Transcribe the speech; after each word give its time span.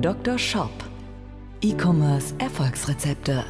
Dr. 0.00 0.38
Shop. 0.38 0.70
E-Commerce 1.60 2.32
Erfolgsrezepte. 2.38 3.44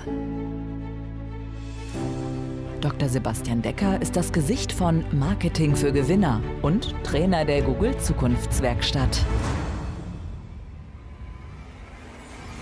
Dr. 2.81 3.08
Sebastian 3.08 3.60
Decker 3.60 4.00
ist 4.00 4.17
das 4.17 4.33
Gesicht 4.33 4.73
von 4.73 5.05
Marketing 5.13 5.76
für 5.76 5.92
Gewinner 5.92 6.41
und 6.63 6.95
Trainer 7.05 7.45
der 7.45 7.61
Google 7.61 7.99
Zukunftswerkstatt. 7.99 9.27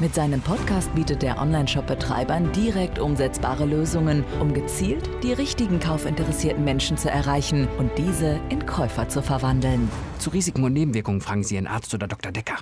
Mit 0.00 0.14
seinem 0.16 0.40
Podcast 0.40 0.92
bietet 0.96 1.22
der 1.22 1.40
Online-Shop-Betreibern 1.40 2.50
direkt 2.52 2.98
umsetzbare 2.98 3.66
Lösungen, 3.66 4.24
um 4.40 4.52
gezielt 4.52 5.08
die 5.22 5.32
richtigen 5.32 5.78
kaufinteressierten 5.78 6.64
Menschen 6.64 6.98
zu 6.98 7.08
erreichen 7.08 7.68
und 7.78 7.92
diese 7.96 8.40
in 8.48 8.66
Käufer 8.66 9.08
zu 9.08 9.22
verwandeln. 9.22 9.88
Zu 10.18 10.30
Risiken 10.30 10.64
und 10.64 10.72
Nebenwirkungen 10.72 11.20
fragen 11.20 11.44
Sie 11.44 11.54
Ihren 11.54 11.68
Arzt 11.68 11.94
oder 11.94 12.08
Dr. 12.08 12.32
Decker. 12.32 12.56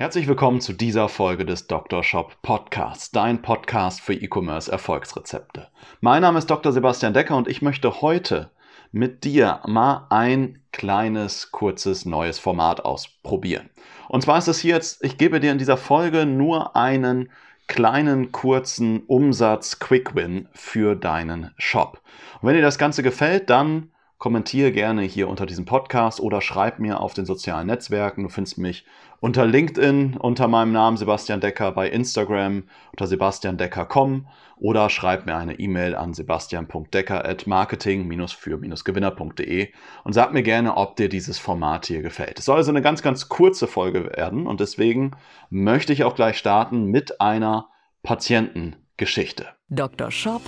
Herzlich 0.00 0.28
willkommen 0.28 0.62
zu 0.62 0.72
dieser 0.72 1.10
Folge 1.10 1.44
des 1.44 1.66
Dr. 1.66 2.02
Shop 2.02 2.40
Podcasts, 2.40 3.10
dein 3.10 3.42
Podcast 3.42 4.00
für 4.00 4.14
E-Commerce 4.14 4.72
Erfolgsrezepte. 4.72 5.68
Mein 6.00 6.22
Name 6.22 6.38
ist 6.38 6.46
Dr. 6.46 6.72
Sebastian 6.72 7.12
Decker 7.12 7.36
und 7.36 7.48
ich 7.48 7.60
möchte 7.60 8.00
heute 8.00 8.50
mit 8.92 9.24
dir 9.24 9.60
mal 9.66 10.06
ein 10.08 10.62
kleines, 10.72 11.50
kurzes, 11.50 12.06
neues 12.06 12.38
Format 12.38 12.82
ausprobieren. 12.82 13.68
Und 14.08 14.22
zwar 14.22 14.38
ist 14.38 14.48
es 14.48 14.60
hier 14.60 14.76
jetzt, 14.76 15.04
ich 15.04 15.18
gebe 15.18 15.38
dir 15.38 15.52
in 15.52 15.58
dieser 15.58 15.76
Folge 15.76 16.24
nur 16.24 16.76
einen 16.76 17.30
kleinen, 17.66 18.32
kurzen 18.32 19.02
Umsatz-Quick-Win 19.02 20.48
für 20.54 20.96
deinen 20.96 21.52
Shop. 21.58 22.00
Und 22.40 22.48
wenn 22.48 22.56
dir 22.56 22.62
das 22.62 22.78
Ganze 22.78 23.02
gefällt, 23.02 23.50
dann 23.50 23.90
kommentiere 24.20 24.70
gerne 24.70 25.02
hier 25.02 25.26
unter 25.28 25.46
diesem 25.46 25.64
Podcast 25.64 26.20
oder 26.20 26.40
schreib 26.42 26.78
mir 26.78 27.00
auf 27.00 27.14
den 27.14 27.24
sozialen 27.24 27.66
Netzwerken. 27.66 28.22
Du 28.22 28.28
findest 28.28 28.58
mich 28.58 28.84
unter 29.18 29.46
LinkedIn 29.46 30.18
unter 30.18 30.46
meinem 30.46 30.72
Namen 30.72 30.98
Sebastian 30.98 31.40
Decker, 31.40 31.72
bei 31.72 31.88
Instagram 31.88 32.64
unter 32.92 33.06
sebastiandecker.com 33.06 34.26
oder 34.58 34.90
schreib 34.90 35.24
mir 35.24 35.36
eine 35.36 35.58
E-Mail 35.58 35.94
an 35.94 36.12
sebastian.decker 36.12 37.24
at 37.24 37.46
marketing-für-gewinner.de 37.46 39.68
und 40.04 40.12
sag 40.12 40.34
mir 40.34 40.42
gerne, 40.42 40.76
ob 40.76 40.96
dir 40.96 41.08
dieses 41.08 41.38
Format 41.38 41.86
hier 41.86 42.02
gefällt. 42.02 42.38
Es 42.38 42.44
soll 42.44 42.58
also 42.58 42.70
eine 42.70 42.82
ganz, 42.82 43.00
ganz 43.00 43.30
kurze 43.30 43.66
Folge 43.66 44.04
werden 44.04 44.46
und 44.46 44.60
deswegen 44.60 45.12
möchte 45.48 45.94
ich 45.94 46.04
auch 46.04 46.14
gleich 46.14 46.36
starten 46.36 46.84
mit 46.84 47.22
einer 47.22 47.70
Patientengeschichte. 48.02 49.46
Dr. 49.70 50.10
Shop 50.10 50.42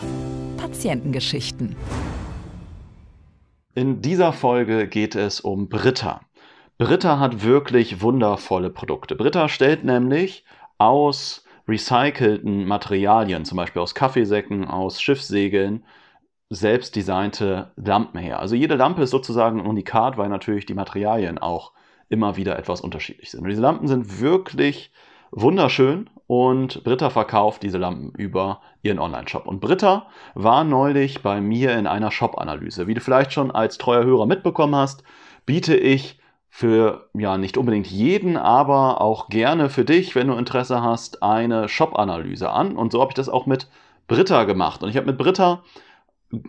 Patientengeschichten. 0.58 1.74
In 3.74 4.02
dieser 4.02 4.34
Folge 4.34 4.86
geht 4.86 5.14
es 5.14 5.40
um 5.40 5.70
Britta. 5.70 6.20
Britta 6.76 7.18
hat 7.18 7.42
wirklich 7.42 8.02
wundervolle 8.02 8.68
Produkte. 8.68 9.16
Britta 9.16 9.48
stellt 9.48 9.82
nämlich 9.82 10.44
aus 10.76 11.46
recycelten 11.66 12.66
Materialien, 12.66 13.46
zum 13.46 13.56
Beispiel 13.56 13.80
aus 13.80 13.94
Kaffeesäcken, 13.94 14.66
aus 14.66 15.00
Schiffssegeln, 15.00 15.86
selbst 16.50 16.96
designte 16.96 17.72
Lampen 17.76 18.18
her. 18.18 18.40
Also 18.40 18.56
jede 18.56 18.74
Lampe 18.74 19.04
ist 19.04 19.10
sozusagen 19.10 19.60
ein 19.60 19.66
Unikat, 19.66 20.18
weil 20.18 20.28
natürlich 20.28 20.66
die 20.66 20.74
Materialien 20.74 21.38
auch 21.38 21.72
immer 22.10 22.36
wieder 22.36 22.58
etwas 22.58 22.82
unterschiedlich 22.82 23.30
sind. 23.30 23.40
Und 23.40 23.48
diese 23.48 23.62
Lampen 23.62 23.88
sind 23.88 24.20
wirklich 24.20 24.92
wunderschön 25.32 26.08
und 26.26 26.84
Britta 26.84 27.10
verkauft 27.10 27.62
diese 27.62 27.78
Lampen 27.78 28.12
über 28.16 28.60
ihren 28.82 28.98
Online-Shop. 28.98 29.46
Und 29.46 29.60
Britta 29.60 30.06
war 30.34 30.64
neulich 30.64 31.22
bei 31.22 31.40
mir 31.40 31.76
in 31.76 31.86
einer 31.86 32.10
Shop-Analyse. 32.10 32.86
Wie 32.86 32.94
du 32.94 33.00
vielleicht 33.00 33.32
schon 33.32 33.50
als 33.50 33.78
treuer 33.78 34.04
Hörer 34.04 34.26
mitbekommen 34.26 34.76
hast, 34.76 35.02
biete 35.44 35.76
ich 35.76 36.18
für 36.48 37.08
ja 37.14 37.38
nicht 37.38 37.56
unbedingt 37.56 37.86
jeden, 37.86 38.36
aber 38.36 39.00
auch 39.00 39.28
gerne 39.28 39.70
für 39.70 39.84
dich, 39.84 40.14
wenn 40.14 40.28
du 40.28 40.34
Interesse 40.34 40.82
hast, 40.82 41.22
eine 41.22 41.68
Shop-Analyse 41.68 42.50
an. 42.50 42.76
Und 42.76 42.92
so 42.92 43.00
habe 43.00 43.10
ich 43.10 43.14
das 43.14 43.30
auch 43.30 43.46
mit 43.46 43.68
Britta 44.06 44.44
gemacht. 44.44 44.82
Und 44.82 44.90
ich 44.90 44.96
habe 44.96 45.06
mit 45.06 45.18
Britta 45.18 45.62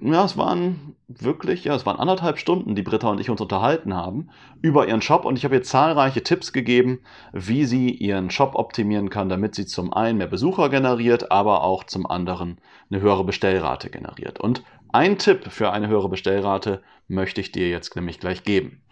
ja, 0.02 0.24
es 0.24 0.38
waren 0.38 0.96
wirklich, 1.08 1.66
ja, 1.66 1.76
es 1.76 1.86
waren 1.86 2.00
anderthalb 2.00 2.38
Stunden, 2.38 2.74
die 2.76 2.84
Britta 2.84 3.10
und 3.10 3.20
ich 3.20 3.30
uns 3.30 3.42
unterhalten 3.42 3.94
haben 3.94 4.30
über 4.62 4.88
ihren 4.88 5.02
Shop 5.02 5.26
und 5.26 5.38
ich 5.38 5.44
habe 5.44 5.56
ihr 5.56 5.64
zahlreiche 5.64 6.24
Tipps 6.24 6.54
gegeben, 6.54 7.00
wie 7.34 7.66
sie 7.66 7.90
ihren 7.90 8.30
Shop 8.30 8.56
optimieren 8.56 9.10
kann, 9.10 9.28
damit 9.28 9.56
sie 9.56 9.66
zum 9.66 9.94
einen 9.94 10.18
mehr 10.20 10.28
Besucher 10.28 10.70
generiert, 10.70 11.32
aber 11.32 11.64
auch 11.64 11.84
zum 11.84 12.06
anderen 12.06 12.60
eine 12.90 13.02
höhere 13.02 13.26
Bestellrate 13.26 13.90
generiert. 13.90 14.40
Und 14.40 14.64
ein 14.94 15.18
Tipp 15.18 15.52
für 15.52 15.72
eine 15.72 15.90
höhere 15.90 16.10
Bestellrate 16.10 16.82
möchte 17.08 17.42
ich 17.42 17.52
dir 17.52 17.70
jetzt 17.70 17.96
nämlich 17.96 18.20
gleich 18.20 18.44
geben. 18.44 18.84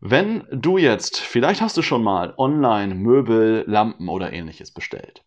Wenn 0.00 0.44
du 0.52 0.76
jetzt, 0.76 1.18
vielleicht 1.18 1.62
hast 1.62 1.78
du 1.78 1.82
schon 1.82 2.02
mal 2.02 2.34
online 2.36 2.94
Möbel, 2.94 3.64
Lampen 3.66 4.08
oder 4.10 4.32
ähnliches 4.32 4.70
bestellt, 4.70 5.24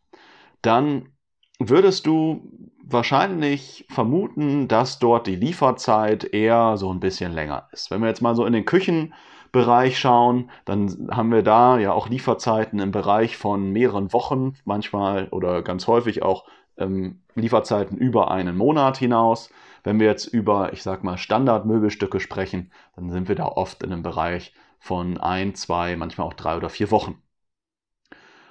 dann 0.61 1.09
würdest 1.57 2.05
du 2.05 2.69
wahrscheinlich 2.91 3.85
vermuten, 3.89 4.67
dass 4.67 4.99
dort 4.99 5.27
die 5.27 5.35
Lieferzeit 5.35 6.23
eher 6.23 6.77
so 6.77 6.91
ein 6.93 6.99
bisschen 6.99 7.31
länger 7.31 7.67
ist. 7.71 7.91
Wenn 7.91 8.01
wir 8.01 8.07
jetzt 8.07 8.21
mal 8.21 8.35
so 8.35 8.45
in 8.45 8.53
den 8.53 8.65
Küchenbereich 8.65 9.99
schauen, 9.99 10.49
dann 10.65 11.09
haben 11.11 11.31
wir 11.31 11.43
da 11.43 11.77
ja 11.77 11.93
auch 11.93 12.09
Lieferzeiten 12.09 12.79
im 12.79 12.91
Bereich 12.91 13.37
von 13.37 13.71
mehreren 13.71 14.13
Wochen, 14.13 14.55
manchmal 14.65 15.27
oder 15.29 15.61
ganz 15.61 15.87
häufig 15.87 16.23
auch 16.23 16.45
ähm, 16.77 17.21
Lieferzeiten 17.35 17.97
über 17.97 18.31
einen 18.31 18.57
Monat 18.57 18.97
hinaus. 18.97 19.49
Wenn 19.83 19.99
wir 19.99 20.07
jetzt 20.07 20.25
über, 20.25 20.73
ich 20.73 20.83
sag 20.83 21.03
mal, 21.03 21.17
Standardmöbelstücke 21.17 22.19
sprechen, 22.19 22.71
dann 22.95 23.09
sind 23.09 23.27
wir 23.27 23.35
da 23.35 23.45
oft 23.45 23.83
in 23.83 23.91
einem 23.91 24.03
Bereich 24.03 24.53
von 24.79 25.17
ein, 25.17 25.55
zwei, 25.55 25.95
manchmal 25.95 26.27
auch 26.27 26.33
drei 26.33 26.57
oder 26.57 26.69
vier 26.69 26.91
Wochen. 26.91 27.21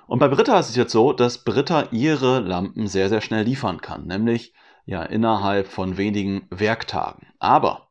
Und 0.09 0.21
bei 0.21 0.29
Britta 0.29 0.59
ist 0.59 0.71
es 0.71 0.77
jetzt 0.77 0.93
so, 0.93 1.13
dass 1.13 1.45
Britta 1.45 1.89
ihre 1.91 2.41
Lampen 2.41 2.87
sehr, 2.87 3.11
sehr 3.11 3.21
schnell 3.21 3.45
liefern 3.45 3.83
kann, 3.83 4.07
nämlich 4.07 4.55
ja 4.87 5.03
innerhalb 5.03 5.69
von 5.69 5.99
wenigen 5.99 6.47
Werktagen. 6.49 7.27
Aber 7.39 7.91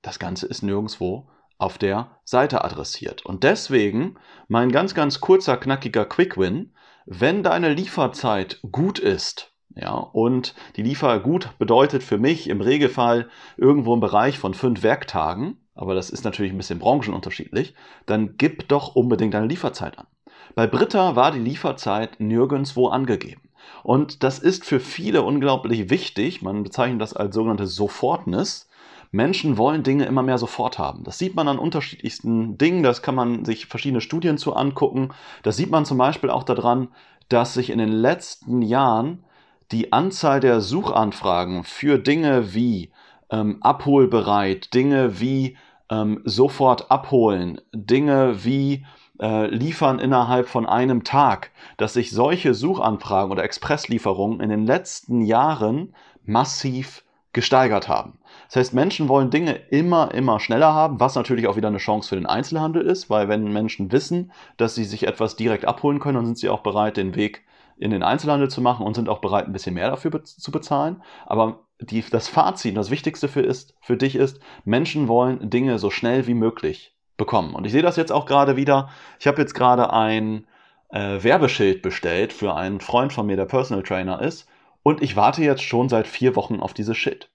das 0.00 0.20
Ganze 0.20 0.46
ist 0.46 0.62
nirgendwo 0.62 1.28
auf 1.58 1.76
der 1.76 2.20
Seite 2.22 2.62
adressiert. 2.62 3.26
Und 3.26 3.42
deswegen 3.42 4.14
mein 4.46 4.70
ganz, 4.70 4.94
ganz 4.94 5.18
kurzer, 5.20 5.56
knackiger 5.56 6.04
Quick-Win. 6.04 6.72
Wenn 7.04 7.42
deine 7.42 7.74
Lieferzeit 7.74 8.60
gut 8.70 9.00
ist, 9.00 9.52
ja, 9.74 9.94
und 9.94 10.54
die 10.76 10.82
Liefer 10.82 11.18
gut 11.18 11.58
bedeutet 11.58 12.04
für 12.04 12.18
mich 12.18 12.48
im 12.48 12.60
Regelfall 12.60 13.28
irgendwo 13.56 13.92
im 13.92 14.00
Bereich 14.00 14.38
von 14.38 14.54
fünf 14.54 14.84
Werktagen, 14.84 15.66
aber 15.74 15.96
das 15.96 16.10
ist 16.10 16.24
natürlich 16.24 16.52
ein 16.52 16.58
bisschen 16.58 16.78
branchenunterschiedlich, 16.78 17.74
dann 18.06 18.36
gib 18.36 18.68
doch 18.68 18.94
unbedingt 18.94 19.34
deine 19.34 19.46
Lieferzeit 19.46 19.98
an. 19.98 20.06
Bei 20.54 20.66
Britta 20.66 21.16
war 21.16 21.32
die 21.32 21.38
Lieferzeit 21.38 22.20
nirgendwo 22.20 22.88
angegeben. 22.88 23.42
Und 23.82 24.22
das 24.22 24.38
ist 24.38 24.64
für 24.64 24.80
viele 24.80 25.22
unglaublich 25.22 25.90
wichtig. 25.90 26.42
Man 26.42 26.62
bezeichnet 26.62 27.00
das 27.00 27.14
als 27.14 27.34
sogenannte 27.34 27.66
Sofortness. 27.66 28.68
Menschen 29.10 29.56
wollen 29.56 29.82
Dinge 29.82 30.04
immer 30.04 30.22
mehr 30.22 30.38
sofort 30.38 30.78
haben. 30.78 31.04
Das 31.04 31.18
sieht 31.18 31.34
man 31.34 31.48
an 31.48 31.58
unterschiedlichsten 31.58 32.58
Dingen. 32.58 32.82
Das 32.82 33.02
kann 33.02 33.14
man 33.14 33.44
sich 33.44 33.66
verschiedene 33.66 34.00
Studien 34.00 34.36
zu 34.36 34.54
angucken. 34.54 35.10
Das 35.42 35.56
sieht 35.56 35.70
man 35.70 35.84
zum 35.84 35.98
Beispiel 35.98 36.30
auch 36.30 36.44
daran, 36.44 36.88
dass 37.28 37.54
sich 37.54 37.70
in 37.70 37.78
den 37.78 37.92
letzten 37.92 38.62
Jahren 38.62 39.24
die 39.72 39.92
Anzahl 39.92 40.40
der 40.40 40.60
Suchanfragen 40.60 41.64
für 41.64 41.98
Dinge 41.98 42.54
wie 42.54 42.90
ähm, 43.30 43.58
abholbereit, 43.60 44.72
Dinge 44.74 45.20
wie 45.20 45.56
ähm, 45.90 46.20
sofort 46.24 46.90
abholen, 46.90 47.60
Dinge 47.72 48.44
wie 48.44 48.84
äh, 49.20 49.46
liefern 49.46 49.98
innerhalb 49.98 50.48
von 50.48 50.66
einem 50.66 51.04
Tag, 51.04 51.50
dass 51.76 51.94
sich 51.94 52.10
solche 52.10 52.54
Suchanfragen 52.54 53.32
oder 53.32 53.44
Expresslieferungen 53.44 54.40
in 54.40 54.50
den 54.50 54.66
letzten 54.66 55.22
Jahren 55.22 55.94
massiv 56.24 57.04
gesteigert 57.32 57.88
haben. 57.88 58.18
Das 58.46 58.56
heißt, 58.56 58.74
Menschen 58.74 59.08
wollen 59.08 59.30
Dinge 59.30 59.52
immer, 59.70 60.12
immer 60.14 60.40
schneller 60.40 60.72
haben, 60.72 60.98
was 60.98 61.14
natürlich 61.14 61.46
auch 61.46 61.56
wieder 61.56 61.68
eine 61.68 61.78
Chance 61.78 62.08
für 62.08 62.16
den 62.16 62.26
Einzelhandel 62.26 62.82
ist, 62.82 63.10
weil 63.10 63.28
wenn 63.28 63.52
Menschen 63.52 63.92
wissen, 63.92 64.32
dass 64.56 64.74
sie 64.74 64.84
sich 64.84 65.06
etwas 65.06 65.36
direkt 65.36 65.66
abholen 65.66 66.00
können, 66.00 66.16
dann 66.16 66.26
sind 66.26 66.38
sie 66.38 66.48
auch 66.48 66.62
bereit, 66.62 66.96
den 66.96 67.14
Weg 67.14 67.44
in 67.76 67.90
den 67.90 68.02
Einzelhandel 68.02 68.50
zu 68.50 68.60
machen 68.60 68.84
und 68.84 68.94
sind 68.94 69.08
auch 69.08 69.20
bereit, 69.20 69.46
ein 69.46 69.52
bisschen 69.52 69.74
mehr 69.74 69.90
dafür 69.90 70.10
be 70.10 70.24
zu 70.24 70.50
bezahlen. 70.50 71.02
Aber 71.26 71.60
die, 71.80 72.02
das 72.02 72.28
Fazit, 72.28 72.76
das 72.76 72.90
Wichtigste 72.90 73.28
für, 73.28 73.42
ist, 73.42 73.74
für 73.80 73.96
dich 73.96 74.16
ist, 74.16 74.40
Menschen 74.64 75.06
wollen 75.06 75.48
Dinge 75.48 75.78
so 75.78 75.90
schnell 75.90 76.26
wie 76.26 76.34
möglich 76.34 76.97
bekommen. 77.18 77.54
Und 77.54 77.66
ich 77.66 77.72
sehe 77.72 77.82
das 77.82 77.96
jetzt 77.96 78.12
auch 78.12 78.24
gerade 78.24 78.56
wieder. 78.56 78.88
Ich 79.20 79.26
habe 79.26 79.40
jetzt 79.42 79.52
gerade 79.52 79.92
ein 79.92 80.46
äh, 80.90 81.22
Werbeschild 81.22 81.82
bestellt 81.82 82.32
für 82.32 82.54
einen 82.54 82.80
Freund 82.80 83.12
von 83.12 83.26
mir, 83.26 83.36
der 83.36 83.44
Personal 83.44 83.82
Trainer 83.82 84.22
ist. 84.22 84.48
Und 84.82 85.02
ich 85.02 85.16
warte 85.16 85.42
jetzt 85.42 85.62
schon 85.62 85.90
seit 85.90 86.06
vier 86.06 86.34
Wochen 86.36 86.60
auf 86.60 86.72
dieses 86.72 86.96
Schild. 86.96 87.28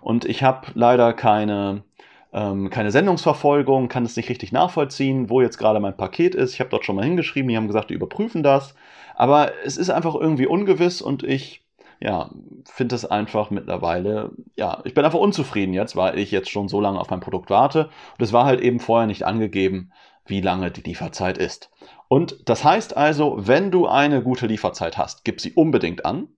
Und 0.00 0.24
ich 0.24 0.42
habe 0.42 0.68
leider 0.74 1.12
keine, 1.12 1.84
ähm, 2.32 2.70
keine 2.70 2.90
Sendungsverfolgung, 2.90 3.88
kann 3.88 4.04
es 4.04 4.16
nicht 4.16 4.28
richtig 4.28 4.50
nachvollziehen, 4.50 5.30
wo 5.30 5.40
jetzt 5.40 5.58
gerade 5.58 5.78
mein 5.78 5.96
Paket 5.96 6.34
ist. 6.34 6.54
Ich 6.54 6.60
habe 6.60 6.70
dort 6.70 6.84
schon 6.84 6.96
mal 6.96 7.04
hingeschrieben, 7.04 7.48
die 7.48 7.56
haben 7.56 7.68
gesagt, 7.68 7.90
die 7.90 7.94
überprüfen 7.94 8.42
das. 8.42 8.74
Aber 9.14 9.52
es 9.64 9.76
ist 9.76 9.90
einfach 9.90 10.14
irgendwie 10.14 10.46
ungewiss 10.46 11.00
und 11.00 11.22
ich 11.22 11.65
ja, 12.00 12.30
finde 12.64 12.94
es 12.94 13.04
einfach 13.04 13.50
mittlerweile, 13.50 14.32
ja, 14.56 14.82
ich 14.84 14.94
bin 14.94 15.04
einfach 15.04 15.18
unzufrieden 15.18 15.72
jetzt, 15.72 15.96
weil 15.96 16.18
ich 16.18 16.30
jetzt 16.30 16.50
schon 16.50 16.68
so 16.68 16.80
lange 16.80 17.00
auf 17.00 17.10
mein 17.10 17.20
Produkt 17.20 17.50
warte. 17.50 17.84
Und 18.18 18.22
es 18.22 18.32
war 18.32 18.44
halt 18.44 18.60
eben 18.60 18.80
vorher 18.80 19.06
nicht 19.06 19.24
angegeben, 19.24 19.92
wie 20.26 20.40
lange 20.40 20.70
die 20.70 20.82
Lieferzeit 20.82 21.38
ist. 21.38 21.70
Und 22.08 22.48
das 22.48 22.64
heißt 22.64 22.96
also, 22.96 23.36
wenn 23.38 23.70
du 23.70 23.86
eine 23.86 24.22
gute 24.22 24.46
Lieferzeit 24.46 24.98
hast, 24.98 25.24
gib 25.24 25.40
sie 25.40 25.52
unbedingt 25.52 26.04
an. 26.04 26.28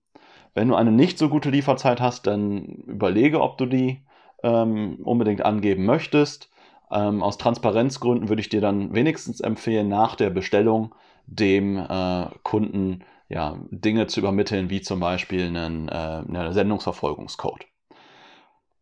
Wenn 0.55 0.69
du 0.69 0.75
eine 0.75 0.93
nicht 0.93 1.19
so 1.19 1.29
gute 1.29 1.51
Lieferzeit 1.51 2.01
hast, 2.01 2.27
dann 2.27 2.65
überlege, 2.87 3.41
ob 3.41 3.59
du 3.59 3.67
die 3.67 4.05
ähm, 4.43 4.99
unbedingt 5.03 5.45
angeben 5.45 5.85
möchtest. 5.85 6.51
Ähm, 6.91 7.23
aus 7.23 7.39
Transparenzgründen 7.39 8.29
würde 8.29 8.41
ich 8.41 8.49
dir 8.49 8.61
dann 8.61 8.95
wenigstens 8.95 9.41
empfehlen, 9.41 9.89
nach 9.89 10.17
der 10.17 10.31
Bestellung 10.31 10.95
dem 11.27 11.77
äh, 11.77 12.27
Kunden 12.43 13.05
ja, 13.29 13.59
Dinge 13.71 14.07
zu 14.07 14.21
übermitteln, 14.21 14.71
wie 14.71 14.81
zum 14.81 15.01
Beispiel 15.01 15.45
einen, 15.45 15.89
äh, 15.89 15.93
einen 15.93 16.53
Sendungsverfolgungscode. 16.53 17.67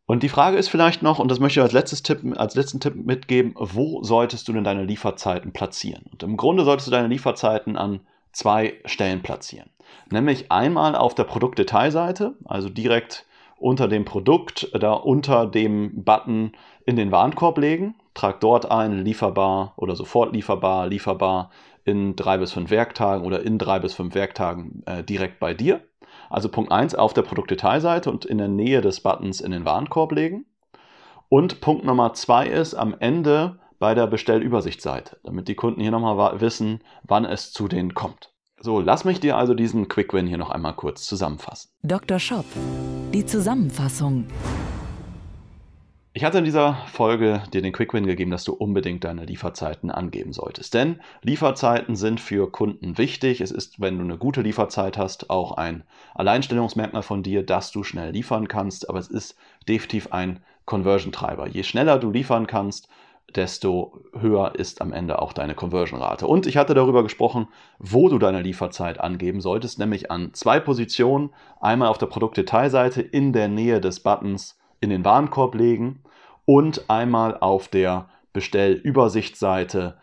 Und 0.06 0.22
die 0.22 0.28
Frage 0.28 0.56
ist 0.56 0.68
vielleicht 0.68 1.02
noch, 1.02 1.18
und 1.18 1.28
das 1.30 1.40
möchte 1.40 1.58
ich 1.58 1.64
als, 1.64 1.72
letztes 1.72 2.04
Tipp, 2.04 2.20
als 2.36 2.54
letzten 2.54 2.78
Tipp 2.78 2.94
mitgeben, 2.94 3.54
wo 3.58 4.04
solltest 4.04 4.46
du 4.46 4.52
denn 4.52 4.62
deine 4.62 4.84
Lieferzeiten 4.84 5.52
platzieren? 5.52 6.04
Und 6.12 6.22
im 6.22 6.36
Grunde 6.36 6.64
solltest 6.64 6.86
du 6.86 6.92
deine 6.92 7.08
Lieferzeiten 7.08 7.76
an 7.76 8.00
zwei 8.30 8.74
Stellen 8.84 9.22
platzieren. 9.22 9.70
Nämlich 10.10 10.52
einmal 10.52 10.94
auf 10.94 11.16
der 11.16 11.24
Produktdetailseite, 11.24 12.34
also 12.44 12.68
direkt 12.68 13.26
unter 13.58 13.88
dem 13.88 14.04
Produkt, 14.04 14.70
da 14.78 14.92
unter 14.92 15.46
dem 15.46 16.04
Button 16.04 16.52
in 16.84 16.96
den 16.96 17.10
Warenkorb 17.10 17.58
legen. 17.58 17.94
Trag 18.14 18.40
dort 18.40 18.70
ein, 18.70 19.04
lieferbar 19.04 19.74
oder 19.76 19.96
sofort 19.96 20.32
lieferbar, 20.32 20.86
lieferbar 20.86 21.50
in 21.84 22.16
drei 22.16 22.38
bis 22.38 22.52
fünf 22.52 22.70
Werktagen 22.70 23.24
oder 23.24 23.42
in 23.42 23.58
drei 23.58 23.78
bis 23.78 23.94
fünf 23.94 24.14
Werktagen 24.14 24.82
äh, 24.86 25.04
direkt 25.04 25.38
bei 25.38 25.54
dir. 25.54 25.82
Also 26.28 26.48
Punkt 26.48 26.72
1 26.72 26.94
auf 26.94 27.14
der 27.14 27.22
Produktdetailseite 27.22 28.10
und 28.10 28.24
in 28.24 28.38
der 28.38 28.48
Nähe 28.48 28.80
des 28.80 29.00
Buttons 29.00 29.40
in 29.40 29.52
den 29.52 29.64
Warenkorb 29.64 30.12
legen. 30.12 30.46
Und 31.28 31.60
Punkt 31.60 31.84
Nummer 31.84 32.12
2 32.12 32.46
ist 32.46 32.74
am 32.74 32.94
Ende 32.98 33.58
bei 33.78 33.94
der 33.94 34.06
Bestellübersichtsseite, 34.06 35.18
damit 35.22 35.48
die 35.48 35.54
Kunden 35.54 35.80
hier 35.80 35.90
nochmal 35.90 36.40
wissen, 36.40 36.80
wann 37.04 37.24
es 37.24 37.52
zu 37.52 37.68
denen 37.68 37.94
kommt. 37.94 38.32
So, 38.60 38.80
lass 38.80 39.04
mich 39.04 39.20
dir 39.20 39.36
also 39.36 39.52
diesen 39.52 39.86
Quick 39.88 40.14
Win 40.14 40.26
hier 40.26 40.38
noch 40.38 40.48
einmal 40.48 40.74
kurz 40.74 41.04
zusammenfassen. 41.04 41.70
Dr. 41.82 42.18
Shop, 42.18 42.46
die 43.12 43.26
Zusammenfassung. 43.26 44.24
Ich 46.14 46.24
hatte 46.24 46.38
in 46.38 46.46
dieser 46.46 46.78
Folge 46.86 47.42
dir 47.52 47.60
den 47.60 47.74
Quick 47.74 47.92
Win 47.92 48.06
gegeben, 48.06 48.30
dass 48.30 48.44
du 48.44 48.54
unbedingt 48.54 49.04
deine 49.04 49.26
Lieferzeiten 49.26 49.90
angeben 49.90 50.32
solltest. 50.32 50.72
Denn 50.72 51.02
Lieferzeiten 51.20 51.96
sind 51.96 52.18
für 52.18 52.50
Kunden 52.50 52.96
wichtig. 52.96 53.42
Es 53.42 53.50
ist, 53.50 53.78
wenn 53.78 53.98
du 53.98 54.04
eine 54.04 54.16
gute 54.16 54.40
Lieferzeit 54.40 54.96
hast, 54.96 55.28
auch 55.28 55.52
ein 55.58 55.84
Alleinstellungsmerkmal 56.14 57.02
von 57.02 57.22
dir, 57.22 57.44
dass 57.44 57.72
du 57.72 57.84
schnell 57.84 58.12
liefern 58.12 58.48
kannst. 58.48 58.88
Aber 58.88 58.98
es 58.98 59.08
ist 59.08 59.36
definitiv 59.68 60.14
ein 60.14 60.40
Conversion-Treiber. 60.64 61.48
Je 61.48 61.62
schneller 61.62 61.98
du 61.98 62.10
liefern 62.10 62.46
kannst, 62.46 62.88
desto 63.34 64.00
höher 64.18 64.54
ist 64.54 64.80
am 64.80 64.92
Ende 64.92 65.20
auch 65.20 65.32
deine 65.32 65.54
Conversion-Rate. 65.54 66.26
Und 66.26 66.46
ich 66.46 66.56
hatte 66.56 66.74
darüber 66.74 67.02
gesprochen, 67.02 67.48
wo 67.78 68.08
du 68.08 68.18
deine 68.18 68.40
Lieferzeit 68.40 69.00
angeben 69.00 69.40
solltest, 69.40 69.78
nämlich 69.78 70.10
an 70.10 70.32
zwei 70.32 70.60
Positionen. 70.60 71.30
Einmal 71.60 71.88
auf 71.88 71.98
der 71.98 72.06
Produktdetailseite 72.06 73.02
in 73.02 73.32
der 73.32 73.48
Nähe 73.48 73.80
des 73.80 74.00
Buttons 74.00 74.58
in 74.80 74.90
den 74.90 75.04
Warenkorb 75.04 75.54
legen 75.54 76.02
und 76.44 76.88
einmal 76.88 77.36
auf 77.38 77.68
der 77.68 78.08
Bestellübersichtsseite, 78.32 79.98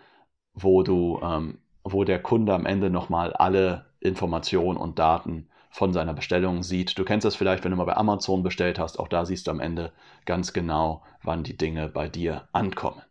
wo 0.53 0.83
du, 0.83 1.19
ähm, 1.23 1.59
wo 1.83 2.03
der 2.03 2.21
Kunde 2.21 2.53
am 2.53 2.65
Ende 2.65 2.89
nochmal 2.89 3.33
alle 3.33 3.85
Informationen 3.99 4.77
und 4.77 4.99
Daten 4.99 5.47
von 5.69 5.93
seiner 5.93 6.13
Bestellung 6.13 6.61
sieht. 6.61 6.97
Du 6.99 7.05
kennst 7.05 7.25
das 7.25 7.35
vielleicht, 7.35 7.63
wenn 7.63 7.71
du 7.71 7.77
mal 7.77 7.85
bei 7.85 7.97
Amazon 7.97 8.43
bestellt 8.43 8.77
hast. 8.77 8.99
Auch 8.99 9.07
da 9.07 9.25
siehst 9.25 9.47
du 9.47 9.51
am 9.51 9.59
Ende 9.59 9.91
ganz 10.25 10.53
genau, 10.53 11.03
wann 11.23 11.43
die 11.43 11.57
Dinge 11.57 11.87
bei 11.87 12.09
dir 12.09 12.47
ankommen. 12.51 13.01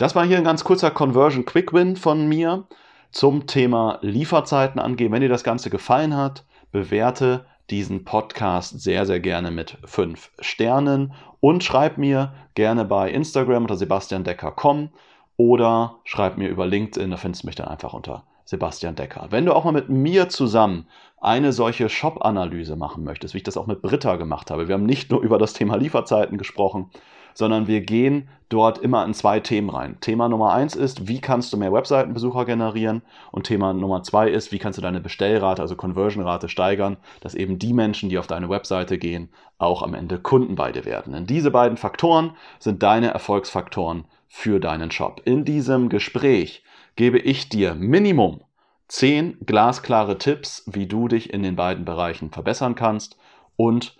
Das 0.00 0.14
war 0.14 0.24
hier 0.24 0.38
ein 0.38 0.44
ganz 0.44 0.64
kurzer 0.64 0.90
Conversion 0.90 1.44
Quick 1.44 1.74
Win 1.74 1.94
von 1.94 2.26
mir 2.26 2.64
zum 3.10 3.46
Thema 3.46 3.98
Lieferzeiten 4.00 4.80
angehen. 4.80 5.12
Wenn 5.12 5.20
dir 5.20 5.28
das 5.28 5.44
Ganze 5.44 5.68
gefallen 5.68 6.16
hat, 6.16 6.46
bewerte 6.72 7.44
diesen 7.68 8.06
Podcast 8.06 8.80
sehr, 8.80 9.04
sehr 9.04 9.20
gerne 9.20 9.50
mit 9.50 9.76
fünf 9.84 10.30
Sternen 10.40 11.12
und 11.40 11.64
schreib 11.64 11.98
mir 11.98 12.32
gerne 12.54 12.86
bei 12.86 13.10
Instagram 13.10 13.64
unter 13.64 13.76
sebastiandecker.com 13.76 14.88
oder 15.36 15.96
schreib 16.04 16.38
mir 16.38 16.48
über 16.48 16.66
LinkedIn, 16.66 17.10
da 17.10 17.18
findest 17.18 17.42
du 17.42 17.48
mich 17.48 17.56
dann 17.56 17.68
einfach 17.68 17.92
unter 17.92 18.24
Sebastian 18.46 18.94
Decker. 18.94 19.26
Wenn 19.28 19.44
du 19.44 19.54
auch 19.54 19.64
mal 19.64 19.72
mit 19.72 19.90
mir 19.90 20.30
zusammen 20.30 20.86
eine 21.20 21.52
solche 21.52 21.90
Shop-Analyse 21.90 22.74
machen 22.74 23.04
möchtest, 23.04 23.34
wie 23.34 23.38
ich 23.38 23.44
das 23.44 23.58
auch 23.58 23.66
mit 23.66 23.82
Britta 23.82 24.16
gemacht 24.16 24.50
habe, 24.50 24.66
wir 24.66 24.76
haben 24.76 24.86
nicht 24.86 25.10
nur 25.10 25.20
über 25.20 25.36
das 25.36 25.52
Thema 25.52 25.76
Lieferzeiten 25.76 26.38
gesprochen, 26.38 26.90
sondern 27.34 27.66
wir 27.66 27.80
gehen 27.80 28.28
dort 28.48 28.78
immer 28.78 29.04
in 29.04 29.14
zwei 29.14 29.40
Themen 29.40 29.70
rein. 29.70 29.96
Thema 30.00 30.28
Nummer 30.28 30.52
eins 30.52 30.74
ist, 30.74 31.08
wie 31.08 31.20
kannst 31.20 31.52
du 31.52 31.56
mehr 31.56 31.72
Webseitenbesucher 31.72 32.44
generieren? 32.44 33.02
Und 33.30 33.46
Thema 33.46 33.72
Nummer 33.72 34.02
zwei 34.02 34.28
ist, 34.28 34.52
wie 34.52 34.58
kannst 34.58 34.76
du 34.78 34.82
deine 34.82 35.00
Bestellrate, 35.00 35.62
also 35.62 35.76
Conversion-Rate 35.76 36.48
steigern, 36.48 36.96
dass 37.20 37.34
eben 37.34 37.58
die 37.58 37.72
Menschen, 37.72 38.08
die 38.08 38.18
auf 38.18 38.26
deine 38.26 38.50
Webseite 38.50 38.98
gehen, 38.98 39.30
auch 39.58 39.82
am 39.82 39.94
Ende 39.94 40.18
Kunden 40.18 40.56
bei 40.56 40.72
dir 40.72 40.84
werden. 40.84 41.12
Denn 41.12 41.26
diese 41.26 41.50
beiden 41.50 41.76
Faktoren 41.76 42.32
sind 42.58 42.82
deine 42.82 43.08
Erfolgsfaktoren 43.08 44.04
für 44.26 44.58
deinen 44.58 44.90
Shop. 44.90 45.22
In 45.24 45.44
diesem 45.44 45.88
Gespräch 45.88 46.64
gebe 46.96 47.18
ich 47.18 47.48
dir 47.48 47.74
Minimum 47.74 48.42
zehn 48.88 49.38
glasklare 49.46 50.18
Tipps, 50.18 50.64
wie 50.66 50.86
du 50.86 51.06
dich 51.06 51.32
in 51.32 51.44
den 51.44 51.54
beiden 51.54 51.84
Bereichen 51.84 52.30
verbessern 52.30 52.74
kannst 52.74 53.16
und 53.56 53.96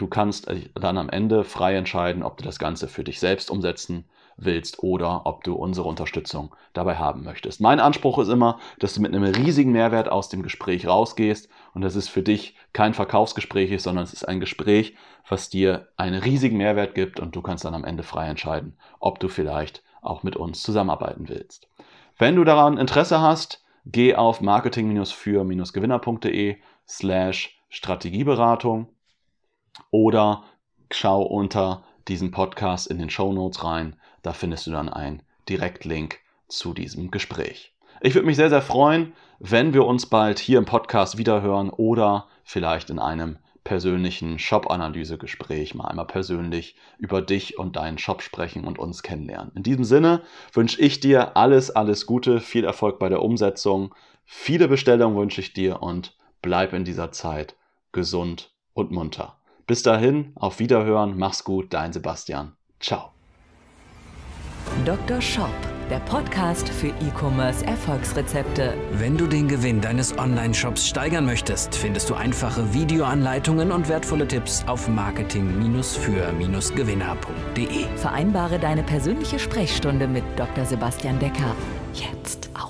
Du 0.00 0.06
kannst 0.06 0.50
dann 0.72 0.96
am 0.96 1.10
Ende 1.10 1.44
frei 1.44 1.74
entscheiden, 1.74 2.22
ob 2.22 2.38
du 2.38 2.44
das 2.44 2.58
Ganze 2.58 2.88
für 2.88 3.04
dich 3.04 3.20
selbst 3.20 3.50
umsetzen 3.50 4.06
willst 4.38 4.82
oder 4.82 5.26
ob 5.26 5.44
du 5.44 5.52
unsere 5.52 5.86
Unterstützung 5.86 6.54
dabei 6.72 6.96
haben 6.96 7.22
möchtest. 7.22 7.60
Mein 7.60 7.80
Anspruch 7.80 8.18
ist 8.18 8.30
immer, 8.30 8.58
dass 8.78 8.94
du 8.94 9.02
mit 9.02 9.14
einem 9.14 9.24
riesigen 9.24 9.72
Mehrwert 9.72 10.08
aus 10.08 10.30
dem 10.30 10.42
Gespräch 10.42 10.88
rausgehst 10.88 11.50
und 11.74 11.82
dass 11.82 11.96
es 11.96 12.08
für 12.08 12.22
dich 12.22 12.54
kein 12.72 12.94
Verkaufsgespräch 12.94 13.72
ist, 13.72 13.82
sondern 13.82 14.04
es 14.04 14.14
ist 14.14 14.26
ein 14.26 14.40
Gespräch, 14.40 14.96
was 15.28 15.50
dir 15.50 15.88
einen 15.98 16.22
riesigen 16.22 16.56
Mehrwert 16.56 16.94
gibt 16.94 17.20
und 17.20 17.36
du 17.36 17.42
kannst 17.42 17.66
dann 17.66 17.74
am 17.74 17.84
Ende 17.84 18.02
frei 18.02 18.28
entscheiden, 18.28 18.78
ob 19.00 19.20
du 19.20 19.28
vielleicht 19.28 19.82
auch 20.00 20.22
mit 20.22 20.34
uns 20.34 20.62
zusammenarbeiten 20.62 21.28
willst. 21.28 21.68
Wenn 22.16 22.36
du 22.36 22.44
daran 22.44 22.78
Interesse 22.78 23.20
hast, 23.20 23.62
geh 23.84 24.14
auf 24.14 24.40
marketing-für-gewinner.de 24.40 26.56
slash 26.88 27.60
Strategieberatung 27.68 28.88
oder 29.90 30.44
schau 30.90 31.22
unter 31.22 31.84
diesem 32.08 32.30
Podcast 32.30 32.86
in 32.88 32.98
den 32.98 33.10
Show 33.10 33.32
Notes 33.32 33.64
rein. 33.64 33.96
Da 34.22 34.32
findest 34.32 34.66
du 34.66 34.70
dann 34.70 34.88
einen 34.88 35.22
Direktlink 35.48 36.18
zu 36.48 36.74
diesem 36.74 37.10
Gespräch. 37.10 37.72
Ich 38.00 38.14
würde 38.14 38.26
mich 38.26 38.36
sehr, 38.36 38.50
sehr 38.50 38.62
freuen, 38.62 39.12
wenn 39.38 39.74
wir 39.74 39.86
uns 39.86 40.06
bald 40.06 40.38
hier 40.38 40.58
im 40.58 40.64
Podcast 40.64 41.18
wiederhören 41.18 41.70
oder 41.70 42.26
vielleicht 42.44 42.90
in 42.90 42.98
einem 42.98 43.38
persönlichen 43.64 44.38
Shop-Analyse-Gespräch 44.38 45.74
mal 45.74 45.86
einmal 45.86 46.06
persönlich 46.06 46.76
über 46.98 47.20
dich 47.22 47.58
und 47.58 47.76
deinen 47.76 47.98
Shop 47.98 48.22
sprechen 48.22 48.64
und 48.64 48.78
uns 48.78 49.02
kennenlernen. 49.02 49.52
In 49.54 49.62
diesem 49.62 49.84
Sinne 49.84 50.22
wünsche 50.52 50.80
ich 50.80 51.00
dir 51.00 51.36
alles, 51.36 51.70
alles 51.70 52.06
Gute, 52.06 52.40
viel 52.40 52.64
Erfolg 52.64 52.98
bei 52.98 53.08
der 53.08 53.22
Umsetzung, 53.22 53.94
viele 54.24 54.66
Bestellungen 54.66 55.16
wünsche 55.16 55.40
ich 55.40 55.52
dir 55.52 55.82
und 55.82 56.16
bleib 56.42 56.72
in 56.72 56.84
dieser 56.84 57.12
Zeit 57.12 57.54
gesund 57.92 58.50
und 58.72 58.90
munter. 58.90 59.39
Bis 59.70 59.82
dahin, 59.84 60.32
auf 60.34 60.58
Wiederhören, 60.58 61.16
mach's 61.16 61.44
gut, 61.44 61.72
dein 61.72 61.92
Sebastian. 61.92 62.54
Ciao. 62.80 63.12
Dr. 64.84 65.20
Shop, 65.20 65.54
der 65.88 66.00
Podcast 66.00 66.68
für 66.68 66.88
E-Commerce 66.88 67.64
Erfolgsrezepte. 67.64 68.74
Wenn 68.94 69.16
du 69.16 69.28
den 69.28 69.46
Gewinn 69.46 69.80
deines 69.80 70.18
Online-Shops 70.18 70.88
steigern 70.88 71.24
möchtest, 71.24 71.76
findest 71.76 72.10
du 72.10 72.14
einfache 72.14 72.74
Videoanleitungen 72.74 73.70
und 73.70 73.88
wertvolle 73.88 74.26
Tipps 74.26 74.64
auf 74.66 74.88
marketing-für-gewinner.de. 74.88 77.86
Vereinbare 77.94 78.58
deine 78.58 78.82
persönliche 78.82 79.38
Sprechstunde 79.38 80.08
mit 80.08 80.24
Dr. 80.34 80.64
Sebastian 80.64 81.20
Decker 81.20 81.54
jetzt 81.94 82.50
auf 82.60 82.69